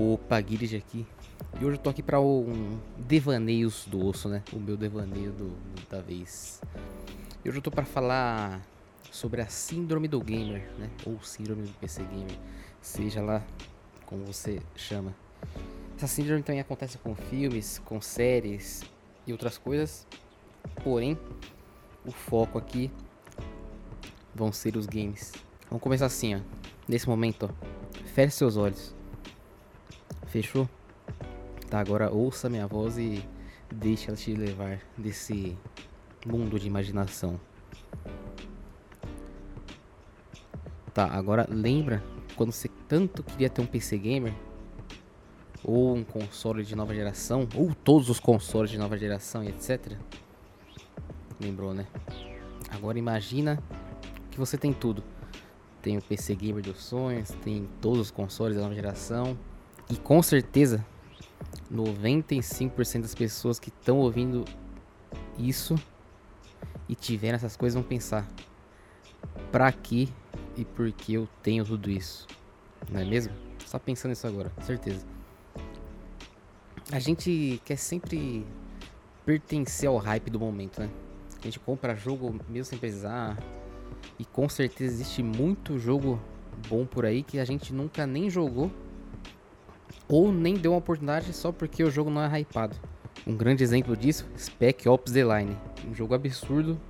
[0.00, 1.06] Opa, Guilherme aqui.
[1.60, 4.44] E hoje eu tô aqui para um devaneios do osso, né?
[4.52, 5.56] O meu devaneio do,
[5.90, 6.62] da vez.
[7.44, 8.64] E hoje eu tô para falar
[9.10, 10.88] sobre a síndrome do gamer, né?
[11.04, 12.38] Ou síndrome do PC gamer,
[12.80, 13.44] seja lá
[14.06, 15.12] como você chama.
[15.96, 18.84] Essa síndrome também acontece com filmes, com séries
[19.26, 20.06] e outras coisas.
[20.84, 21.18] Porém,
[22.06, 22.88] o foco aqui
[24.32, 25.32] vão ser os games.
[25.68, 26.40] Vamos começar assim, ó.
[26.86, 28.04] Nesse momento, ó.
[28.14, 28.96] Feche seus olhos.
[30.28, 30.68] Fechou?
[31.70, 33.24] Tá, agora ouça minha voz e
[33.72, 35.56] deixe ela te levar desse
[36.26, 37.40] mundo de imaginação.
[40.92, 42.02] Tá, agora lembra
[42.36, 44.34] quando você tanto queria ter um PC gamer
[45.64, 49.96] ou um console de nova geração, ou todos os consoles de nova geração e etc.
[51.40, 51.86] Lembrou, né?
[52.70, 53.62] Agora imagina
[54.30, 55.02] que você tem tudo.
[55.80, 59.38] Tem o PC gamer dos sonhos, tem todos os consoles da nova geração,
[59.90, 60.84] e com certeza,
[61.72, 64.44] 95% das pessoas que estão ouvindo
[65.38, 65.76] isso
[66.88, 68.26] e tiveram essas coisas vão pensar:
[69.50, 70.08] pra que
[70.56, 72.26] e por que eu tenho tudo isso?
[72.90, 73.32] Não é mesmo?
[73.64, 75.06] Só pensando nisso agora, certeza.
[76.90, 78.46] A gente quer sempre
[79.24, 80.88] pertencer ao hype do momento, né?
[81.38, 83.38] A gente compra jogo mesmo sem precisar.
[84.18, 86.20] E com certeza existe muito jogo
[86.68, 88.70] bom por aí que a gente nunca nem jogou
[90.08, 92.76] ou nem deu uma oportunidade só porque o jogo não é hypado.
[93.26, 95.56] Um grande exemplo disso, Spec Ops The Line,
[95.86, 96.80] um jogo absurdo,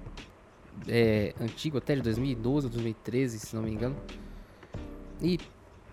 [0.86, 3.97] é, antigo até de 2012 ou 2013, se não me engano.
[5.20, 5.38] E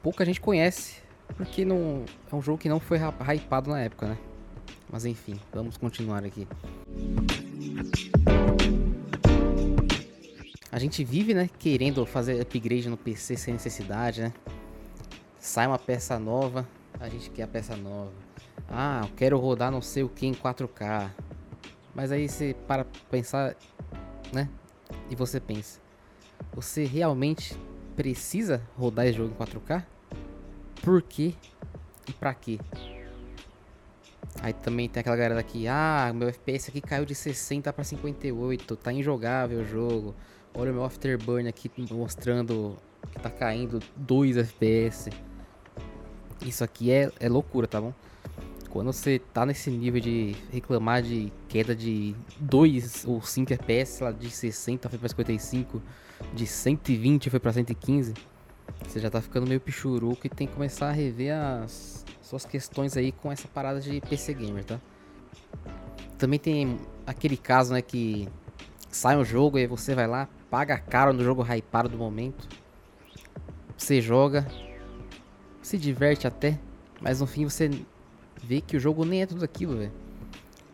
[0.04, 1.02] pouca gente conhece,
[1.36, 4.18] porque não é um jogo que não foi hypado na época, né?
[4.92, 6.48] Mas enfim, vamos continuar aqui.
[10.72, 14.34] A gente vive, né, querendo fazer upgrade no PC sem necessidade, né?
[15.40, 16.68] Sai uma peça nova,
[17.00, 18.12] a gente quer a peça nova.
[18.70, 21.12] Ah, eu quero rodar não sei o que em 4K.
[21.94, 23.56] Mas aí você para pensar,
[24.34, 24.50] né?
[25.10, 25.80] E você pensa,
[26.54, 27.58] você realmente
[27.96, 29.84] precisa rodar esse jogo em 4K?
[30.82, 31.34] Por quê?
[32.08, 32.60] E pra quê?
[34.42, 38.76] Aí também tem aquela galera aqui, ah, meu FPS aqui caiu de 60 para 58,
[38.76, 40.14] tá injogável o jogo.
[40.54, 42.78] Olha o meu Afterburn aqui mostrando
[43.12, 45.10] que tá caindo 2 FPS.
[46.46, 47.92] Isso aqui é, é loucura, tá bom?
[48.70, 54.12] Quando você tá nesse nível de reclamar de queda de 2 ou 5 FPS, lá
[54.12, 55.82] de 60 foi pra 55,
[56.34, 58.14] de 120 foi pra 115,
[58.86, 62.98] você já tá ficando meio pichuruco e tem que começar a rever as suas questões
[62.98, 64.80] aí com essa parada de PC Gamer, tá?
[66.18, 66.78] Também tem
[67.08, 68.28] aquele caso, né, que
[68.92, 72.48] sai um jogo e você vai lá, paga caro no jogo hypado do momento,
[73.78, 74.46] você joga,
[75.66, 76.60] se diverte até,
[77.02, 77.72] mas no fim você
[78.44, 79.92] vê que o jogo nem é tudo aquilo, velho.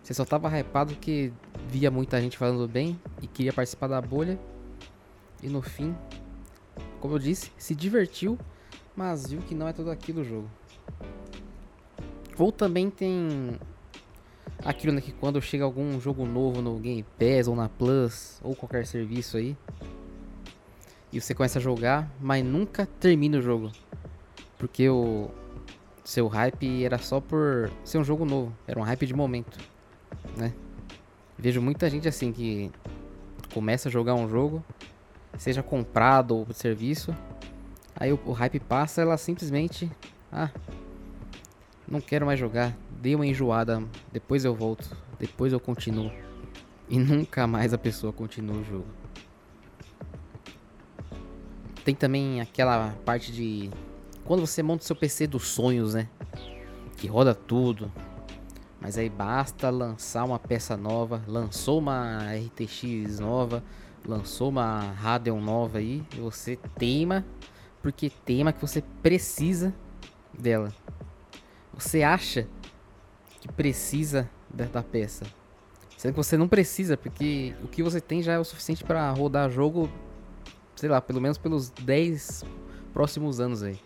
[0.03, 1.31] Você só tava hypado porque
[1.69, 4.38] via muita gente falando bem e queria participar da bolha.
[5.41, 5.96] E no fim,
[7.00, 8.38] como eu disse, se divertiu,
[8.94, 10.50] mas viu que não é tudo aquilo o jogo.
[12.38, 13.58] Ou também tem
[14.66, 18.53] aquilo né, que quando chega algum jogo novo no Game Pass ou na Plus ou
[18.56, 19.56] qualquer serviço aí,
[21.13, 23.72] e você começa a jogar, mas nunca termina o jogo.
[24.62, 25.28] Porque o
[26.04, 29.58] seu hype era só por ser um jogo novo, era um hype de momento,
[30.38, 30.54] né?
[31.36, 32.72] Vejo muita gente assim que
[33.52, 34.64] começa a jogar um jogo,
[35.36, 37.12] seja comprado ou serviço,
[37.96, 39.92] aí o, o hype passa, ela simplesmente,
[40.32, 40.52] ah,
[41.88, 43.84] não quero mais jogar, dei uma enjoada,
[44.14, 46.12] depois eu volto, depois eu continuo.
[46.88, 48.88] E nunca mais a pessoa continua o jogo.
[51.84, 53.72] Tem também aquela parte de
[54.31, 56.08] quando você monta o seu PC dos sonhos, né?
[56.96, 57.92] Que roda tudo.
[58.80, 61.22] Mas aí basta lançar uma peça nova.
[61.28, 63.62] Lançou uma RTX nova.
[64.08, 66.02] Lançou uma Radeon nova aí.
[66.16, 67.25] E você teima.
[67.81, 69.75] Porque teima que você precisa
[70.34, 70.74] dela.
[71.74, 72.47] Você acha
[73.41, 75.26] que precisa da peça.
[75.97, 79.11] Sendo que você não precisa, porque o que você tem já é o suficiente para
[79.11, 79.91] rodar jogo,
[80.78, 82.46] sei lá, pelo menos pelos 10
[82.94, 83.78] próximos anos aí.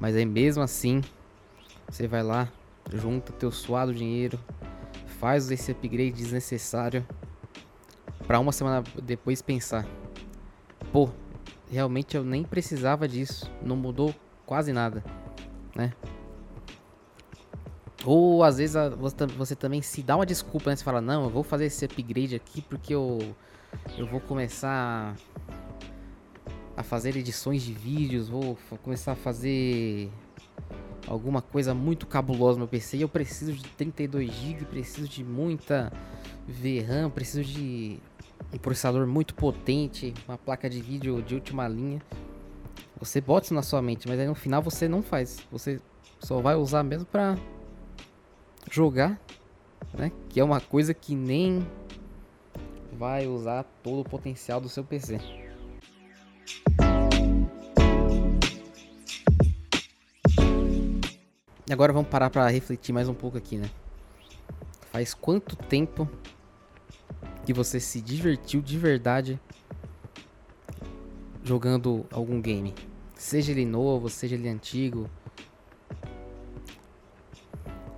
[0.00, 1.02] Mas aí mesmo assim,
[1.88, 2.48] você vai lá,
[2.92, 4.38] junta teu suado dinheiro,
[5.18, 7.06] faz esse upgrade desnecessário
[8.26, 9.86] para uma semana depois pensar:
[10.92, 11.08] pô,
[11.70, 14.14] realmente eu nem precisava disso, não mudou
[14.44, 15.02] quase nada,
[15.74, 15.92] né?
[18.04, 18.76] Ou às vezes
[19.36, 20.76] você também se dá uma desculpa, né?
[20.76, 23.18] Você fala: não, eu vou fazer esse upgrade aqui porque eu,
[23.96, 25.16] eu vou começar
[26.76, 30.10] a fazer edições de vídeos, vou começar a fazer
[31.06, 35.92] alguma coisa muito cabulosa no meu PC eu preciso de 32 GB, preciso de muita
[36.46, 37.98] VRAM, preciso de
[38.52, 42.02] um processador muito potente, uma placa de vídeo de última linha.
[42.98, 45.40] Você bota isso na sua mente, mas aí no final você não faz.
[45.50, 45.80] Você
[46.20, 47.36] só vai usar mesmo pra
[48.70, 49.20] jogar,
[49.94, 50.10] né?
[50.28, 51.66] Que é uma coisa que nem
[52.92, 55.45] vai usar todo o potencial do seu PC.
[61.72, 63.68] Agora vamos parar para refletir mais um pouco aqui, né?
[64.92, 66.08] Faz quanto tempo
[67.44, 69.40] que você se divertiu de verdade
[71.42, 72.74] jogando algum game?
[73.14, 75.10] Seja ele novo, seja ele antigo,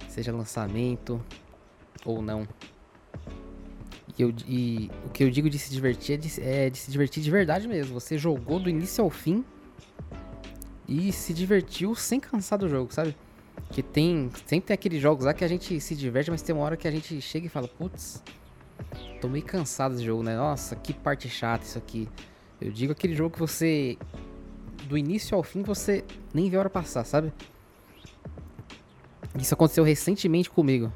[0.08, 1.22] seja lançamento
[2.04, 2.48] ou não.
[4.18, 6.90] E, eu, e o que eu digo de se divertir é de, é de se
[6.90, 8.00] divertir de verdade mesmo.
[8.00, 9.44] Você jogou do início ao fim
[10.88, 13.14] e se divertiu sem cansar do jogo, sabe?
[13.78, 14.28] Que tem.
[14.44, 16.88] Sempre tem aqueles jogos lá que a gente se diverte, mas tem uma hora que
[16.88, 18.20] a gente chega e fala, putz,
[19.20, 20.36] tô meio cansado desse jogo, né?
[20.36, 22.08] Nossa, que parte chata isso aqui.
[22.60, 23.96] Eu digo aquele jogo que você.
[24.88, 26.04] Do início ao fim você
[26.34, 27.32] nem vê a hora passar, sabe?
[29.38, 30.92] Isso aconteceu recentemente comigo.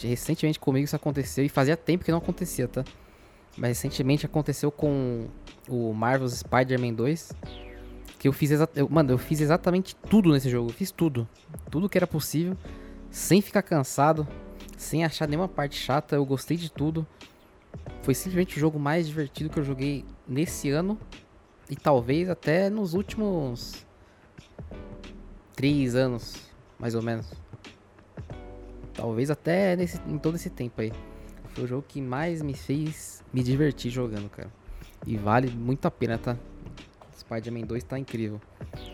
[0.00, 2.84] recentemente comigo isso aconteceu e fazia tempo que não acontecia, tá?
[3.56, 5.26] Mas recentemente aconteceu com
[5.68, 7.32] o Marvel's Spider-Man 2
[8.22, 10.70] que eu fiz eu, mano, eu fiz exatamente tudo nesse jogo.
[10.70, 11.28] Eu fiz tudo.
[11.68, 12.56] Tudo que era possível.
[13.10, 14.28] Sem ficar cansado.
[14.76, 16.14] Sem achar nenhuma parte chata.
[16.14, 17.04] Eu gostei de tudo.
[18.02, 20.96] Foi simplesmente o jogo mais divertido que eu joguei nesse ano.
[21.68, 23.84] E talvez até nos últimos.
[25.56, 26.36] Três anos,
[26.78, 27.28] mais ou menos.
[28.94, 30.92] Talvez até nesse, em todo esse tempo aí.
[31.54, 34.52] Foi o jogo que mais me fez me divertir jogando, cara.
[35.04, 36.36] E vale muito a pena, tá?
[37.16, 38.40] Spider-Man 2 tá incrível.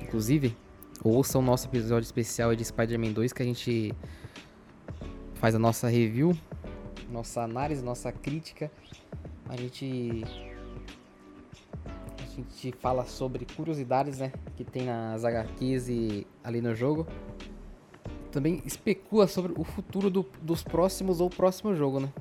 [0.02, 0.56] Inclusive,
[1.02, 3.94] ouça o nosso episódio especial de Spider-Man 2 que a gente
[5.34, 6.36] faz a nossa review,
[7.10, 8.70] nossa análise, nossa crítica.
[9.48, 10.24] A gente
[12.18, 17.06] a gente fala sobre curiosidades, né, que tem nas HQs e ali no jogo.
[18.30, 22.12] Também especula sobre o futuro do, dos próximos ou próximo jogo, né?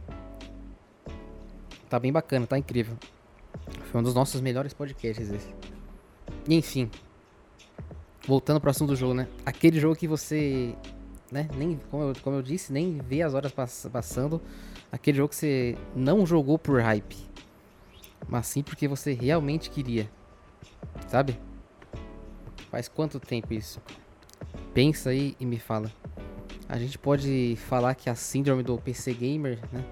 [1.89, 2.97] Tá bem bacana, tá incrível.
[3.91, 5.67] Foi um dos nossos melhores podcasts esse.
[6.47, 6.89] Enfim.
[8.25, 9.27] Voltando pro assunto do jogo, né?
[9.45, 10.73] Aquele jogo que você.
[11.31, 11.49] Né?
[11.55, 14.41] Nem, como, eu, como eu disse, nem vê as horas pass passando.
[14.91, 17.17] Aquele jogo que você não jogou por hype.
[18.27, 20.09] Mas sim porque você realmente queria.
[21.07, 21.38] Sabe?
[22.69, 23.81] Faz quanto tempo isso?
[24.73, 25.91] Pensa aí e me fala.
[26.69, 29.83] A gente pode falar que a síndrome do PC Gamer, né?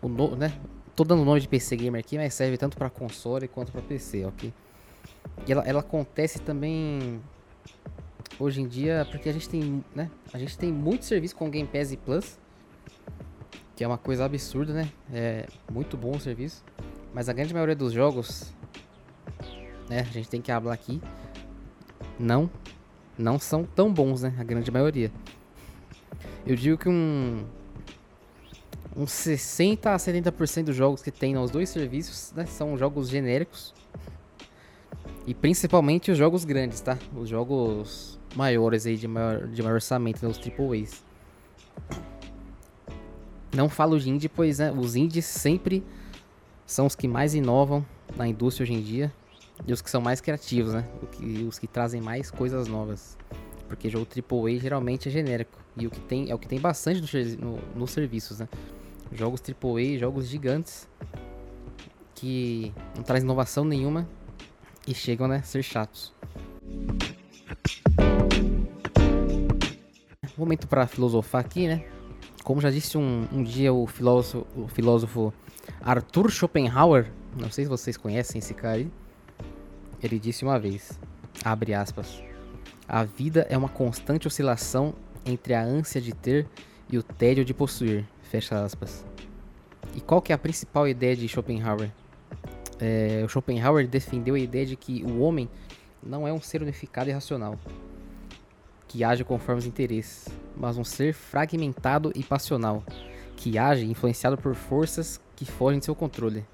[0.00, 0.58] O no, né?
[0.96, 3.82] Tô dando o nome de PC Gamer aqui, mas serve tanto para console quanto para
[3.82, 4.52] PC, ok?
[5.46, 7.20] E ela, ela acontece também
[8.38, 10.10] hoje em dia porque a gente tem, né?
[10.32, 12.38] A gente tem muito serviço com Game Pass e Plus,
[13.76, 14.90] que é uma coisa absurda, né?
[15.12, 16.64] É muito bom o serviço,
[17.12, 18.54] mas a grande maioria dos jogos,
[19.88, 20.00] né?
[20.00, 21.00] A gente tem que falar aqui,
[22.18, 22.50] não,
[23.18, 24.34] não são tão bons, né?
[24.38, 25.12] A grande maioria.
[26.46, 27.44] Eu digo que um
[28.96, 33.74] uns 60 a 70% dos jogos que tem nos dois serviços né, são jogos genéricos
[35.26, 36.98] e principalmente os jogos grandes, tá?
[37.16, 40.30] Os jogos maiores aí, de maior, de maior orçamento, né?
[40.30, 41.02] os triple A's.
[43.54, 45.82] Não falo de indie, pois né, os indies sempre
[46.66, 47.84] são os que mais inovam
[48.16, 49.12] na indústria hoje em dia.
[49.66, 50.84] E os que são mais criativos, né?
[51.12, 53.16] Que, os que trazem mais coisas novas.
[53.68, 55.58] Porque jogo AAA geralmente é genérico.
[55.76, 57.00] E o que tem é o que tem bastante
[57.38, 58.48] no, no, nos serviços, né?
[59.12, 60.88] Jogos AAA, jogos gigantes
[62.16, 64.08] que não traz inovação nenhuma
[64.86, 66.12] e chegam né, a ser chatos.
[70.36, 71.84] Momento para filosofar aqui, né?
[72.42, 75.32] Como já disse um, um dia o filósofo, o filósofo
[75.80, 78.90] Arthur Schopenhauer, não sei se vocês conhecem esse cara aí,
[80.02, 80.98] ele disse uma vez,
[81.44, 82.22] abre aspas,
[82.86, 86.46] a vida é uma constante oscilação entre a ânsia de ter
[86.90, 89.06] e o tédio de possuir, fecha aspas.
[89.94, 91.90] E qual que é a principal ideia de Schopenhauer?
[92.80, 95.48] É, o Schopenhauer defendeu a ideia de que o homem
[96.02, 97.58] não é um ser unificado e racional,
[98.86, 102.84] que age conforme os interesses, mas um ser fragmentado e passional,
[103.36, 106.44] que age influenciado por forças que fogem de seu controle.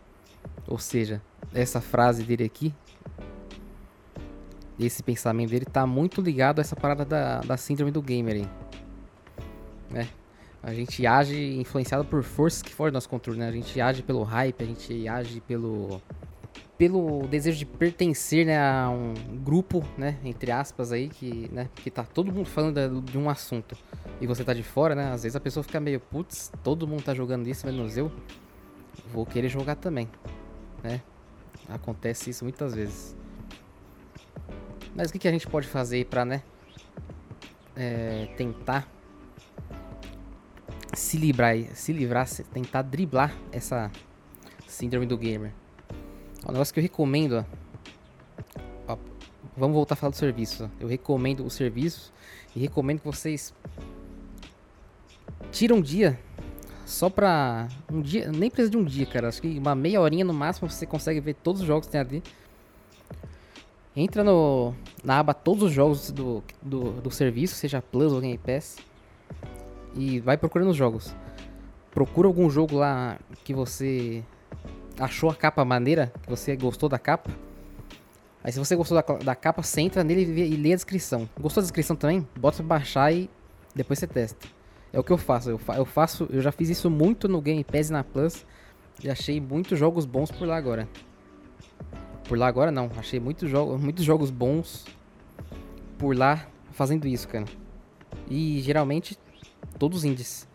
[0.66, 1.20] Ou seja,
[1.52, 2.72] essa frase dele aqui,
[4.78, 8.48] esse pensamento dele está muito ligado a essa parada da, da síndrome do gamer aí.
[9.90, 10.08] Né?
[10.62, 13.48] A gente age influenciado por forças que fogem do nosso controle, né?
[13.48, 16.00] A gente age pelo hype, a gente age pelo
[16.76, 19.12] pelo desejo de pertencer né, a um
[19.44, 23.76] grupo, né, entre aspas aí, que, né, que tá todo mundo falando de um assunto
[24.18, 25.12] e você tá de fora, né?
[25.12, 28.10] Às vezes a pessoa fica meio, putz, todo mundo tá jogando isso, menos eu.
[29.12, 30.08] Vou querer jogar também,
[30.82, 31.02] né?
[31.68, 33.14] Acontece isso muitas vezes.
[34.94, 36.42] Mas o que, que a gente pode fazer pra, né,
[37.76, 38.88] é, tentar
[41.00, 43.90] se livrar, se livrar, tentar driblar essa
[44.68, 45.52] síndrome do gamer?
[46.46, 47.44] Um negócio que eu recomendo.
[48.86, 48.96] Ó,
[49.56, 50.70] vamos voltar a falar do serviço.
[50.78, 52.12] Eu recomendo o serviço
[52.54, 53.54] e recomendo que vocês
[55.50, 56.20] tiram um dia
[56.84, 57.66] só pra.
[57.90, 58.30] Um dia.
[58.30, 59.28] Nem precisa de um dia, cara.
[59.28, 62.00] Acho que uma meia horinha no máximo você consegue ver todos os jogos que tem
[62.00, 62.22] ali.
[63.96, 68.38] Entra no, na aba todos os jogos do, do, do serviço, seja Plus ou Game
[68.38, 68.89] Pass.
[69.94, 71.14] E vai procurando os jogos.
[71.90, 74.22] Procura algum jogo lá que você
[74.98, 77.30] achou a capa maneira, que você gostou da capa.
[78.42, 81.28] Aí se você gostou da, da capa, você entra nele e, e lê a descrição.
[81.38, 82.26] Gostou da descrição também?
[82.38, 83.28] Bota pra baixar e
[83.74, 84.48] depois você testa.
[84.92, 85.50] É o que eu faço.
[85.50, 88.46] Eu, fa eu faço, eu já fiz isso muito no Game Pass e na Plus.
[89.02, 90.88] E achei muitos jogos bons por lá agora.
[92.28, 94.84] Por lá agora não, achei muitos jogos, muitos jogos bons
[95.98, 97.46] por lá fazendo isso, cara.
[98.28, 99.18] E geralmente
[99.78, 100.46] todos indies,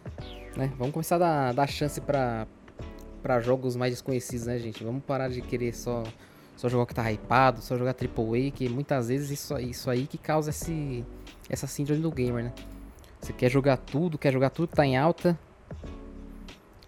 [0.55, 0.71] né?
[0.77, 2.47] Vamos começar a dar, dar chance para
[3.21, 4.83] para jogos mais desconhecidos, né, gente?
[4.83, 6.03] Vamos parar de querer só
[6.55, 10.17] só jogar que tá hypado, só jogar AAA, que muitas vezes isso, isso aí que
[10.17, 11.03] causa esse,
[11.50, 12.53] essa síndrome do gamer, né?
[13.19, 15.38] Você quer jogar tudo, quer jogar tudo que tá em alta,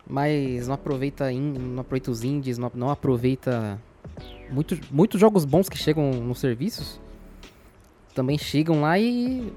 [0.07, 3.81] mas não aproveita, in, não aproveita os indies, não, não aproveita
[4.49, 6.99] muito, muitos jogos bons que chegam nos serviços
[8.17, 9.53] também chegam lá e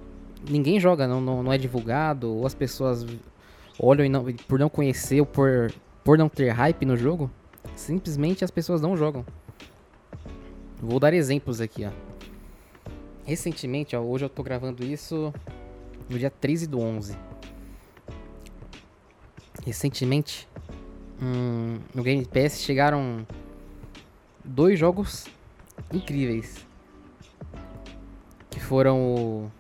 [0.49, 3.07] ninguém joga, não, não, não é divulgado, ou as pessoas
[3.79, 5.73] olham e não, por não conhecer ou por
[6.05, 7.31] por não ter hype no jogo,
[7.77, 9.25] simplesmente as pessoas não jogam.
[10.81, 11.91] Vou dar exemplos aqui, ó.
[13.25, 15.33] Recentemente, ó, hoje eu tô gravando isso
[16.09, 17.17] no dia 13 do 11.
[19.65, 20.49] Recentemente,
[21.23, 23.27] hum, no Game Pass chegaram
[24.45, 25.27] dois jogos
[25.93, 26.67] incríveis.
[28.51, 29.53] Que foram o,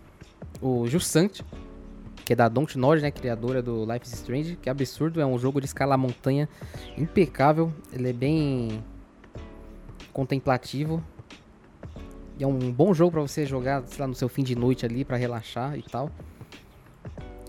[0.60, 1.40] o Jusant,
[2.24, 5.26] que é da Don't Nod, né, criadora do Life is Strange, que é absurdo, é
[5.26, 6.48] um jogo de escalar montanha
[6.96, 8.82] impecável, ele é bem
[10.12, 11.02] contemplativo.
[12.38, 14.86] E é um bom jogo para você jogar, sei lá, no seu fim de noite
[14.86, 16.10] ali para relaxar e tal.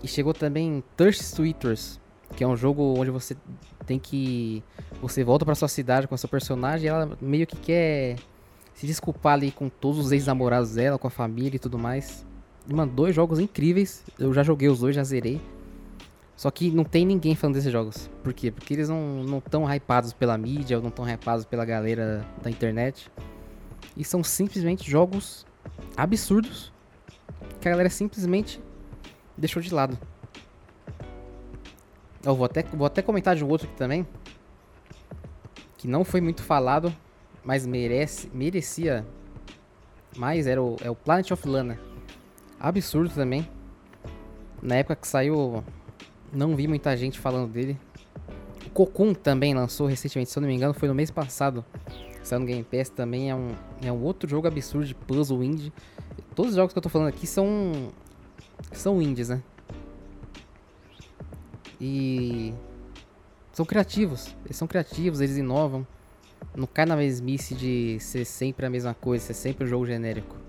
[0.02, 2.00] E chegou também Thirst Sweeters,
[2.36, 3.36] que é um jogo onde você
[3.86, 4.62] tem que
[5.00, 8.16] você volta para sua cidade com a sua personagem e ela meio que quer
[8.74, 12.26] se desculpar ali com todos os ex-namorados dela, com a família e tudo mais.
[12.66, 14.04] Mano, dois jogos incríveis.
[14.18, 15.40] Eu já joguei os dois, já zerei.
[16.36, 18.10] Só que não tem ninguém falando desses jogos.
[18.22, 18.50] Por quê?
[18.50, 23.10] Porque eles não estão hypados pela mídia ou não estão hypados pela galera da internet.
[23.96, 25.46] E são simplesmente jogos
[25.96, 26.72] absurdos
[27.60, 28.60] que a galera simplesmente
[29.36, 29.98] deixou de lado.
[32.24, 34.06] Eu vou até, vou até comentar de um outro aqui também.
[35.76, 36.94] Que não foi muito falado,
[37.44, 39.04] mas merece, merecia
[40.16, 40.46] mais.
[40.46, 41.91] Era o, é o Planet of Lana
[42.62, 43.48] absurdo também.
[44.62, 45.64] Na época que saiu,
[46.32, 47.76] não vi muita gente falando dele.
[48.66, 51.64] O Cocoon também lançou recentemente, se eu não me engano, foi no mês passado.
[52.22, 53.48] Saiu no Game Pass também, é um,
[53.84, 55.72] é um outro jogo absurdo de puzzle indie.
[56.36, 57.90] Todos os jogos que eu tô falando aqui são
[58.70, 59.42] são indies, né?
[61.80, 62.54] E
[63.52, 65.84] são criativos, eles são criativos, eles inovam.
[66.54, 70.41] Não cai na mesmice de ser sempre a mesma coisa, ser sempre um jogo genérico.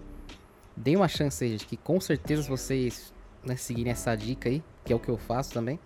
[0.75, 3.13] Deem uma chance aí, gente, que com certeza vocês
[3.44, 5.80] né, seguirem essa dica aí, que é o que eu faço também,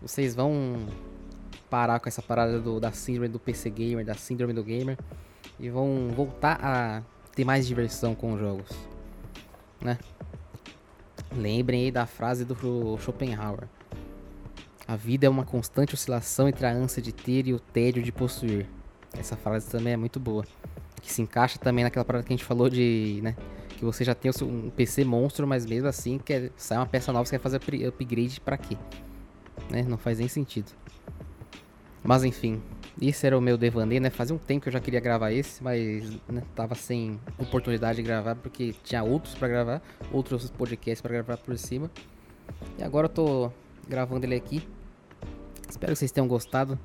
[0.00, 0.86] vocês vão
[1.68, 4.96] parar com essa parada do, da síndrome do PC Gamer, da síndrome do gamer,
[5.58, 7.02] e vão voltar a
[7.34, 8.70] ter mais diversão com os jogos,
[9.80, 9.98] né?
[11.34, 13.66] Lembrem aí da frase do Schopenhauer.
[14.86, 18.12] A vida é uma constante oscilação entre a ânsia de ter e o tédio de
[18.12, 18.66] possuir.
[19.18, 20.44] Essa frase também é muito boa.
[21.00, 23.34] Que se encaixa também naquela parada que a gente falou de, né?
[23.74, 27.24] Que você já tem um PC monstro, mas mesmo assim quer sai uma peça nova,
[27.24, 28.76] você quer fazer upgrade para quê?
[29.70, 29.82] Né?
[29.82, 30.72] Não faz nem sentido.
[32.02, 32.62] Mas enfim,
[33.00, 34.10] esse era o meu devaneio, né?
[34.10, 38.02] Fazia um tempo que eu já queria gravar esse, mas né, tava sem oportunidade de
[38.02, 41.90] gravar porque tinha outros para gravar, outros podcasts para gravar por cima.
[42.78, 43.50] E agora eu tô
[43.88, 44.66] gravando ele aqui.
[45.68, 46.78] Espero que vocês tenham gostado.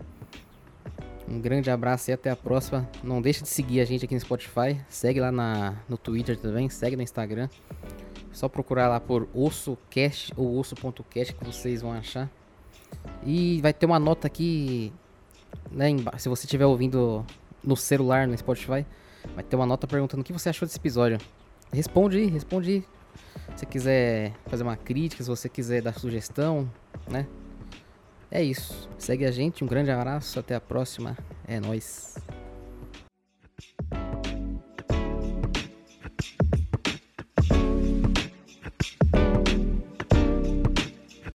[1.29, 2.89] Um grande abraço e até a próxima.
[3.03, 4.81] Não deixe de seguir a gente aqui no Spotify.
[4.89, 7.47] Segue lá na, no Twitter também, segue no Instagram.
[8.31, 12.27] Só procurar lá por OssoCast ou Osso.cast que vocês vão achar.
[13.23, 14.91] E vai ter uma nota aqui,
[15.71, 17.23] né, se você estiver ouvindo
[17.63, 18.83] no celular, no Spotify,
[19.35, 21.19] vai ter uma nota perguntando o que você achou desse episódio.
[21.71, 22.85] Responde aí, responde aí.
[23.55, 26.69] Se você quiser fazer uma crítica, se você quiser dar sugestão,
[27.07, 27.27] né?
[28.31, 28.87] É isso.
[28.97, 31.17] Segue a gente, um grande abraço, até a próxima.
[31.47, 32.15] É nós.